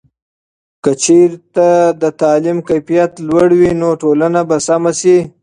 [0.83, 1.67] که چېرته
[2.01, 5.17] د تعلیم کیفیت لوړ وي، نو ټولنه به سمه سي.